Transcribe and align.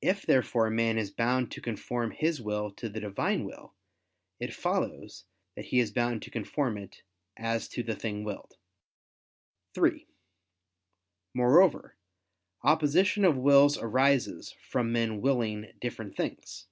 If 0.00 0.24
therefore 0.24 0.70
man 0.70 0.96
is 0.96 1.10
bound 1.10 1.50
to 1.52 1.60
conform 1.60 2.12
his 2.12 2.40
will 2.40 2.70
to 2.76 2.88
the 2.88 2.98
Divine 2.98 3.44
will, 3.44 3.74
it 4.40 4.54
follows 4.54 5.26
that 5.54 5.66
he 5.66 5.80
is 5.80 5.90
bound 5.92 6.22
to 6.22 6.30
conform 6.30 6.78
it, 6.78 7.02
as 7.36 7.68
to 7.68 7.82
the 7.82 7.94
thing 7.94 8.24
willed. 8.24 8.56
(3) 9.74 10.06
Moreover, 11.34 11.94
opposition 12.62 13.26
of 13.26 13.36
wills 13.36 13.76
arises 13.76 14.52
from 14.66 14.92
men 14.92 15.20
willing 15.20 15.74
different 15.78 16.16
things. 16.16 16.66